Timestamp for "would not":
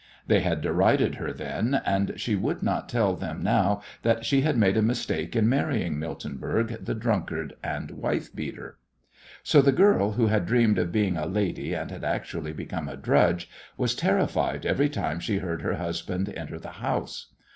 2.35-2.89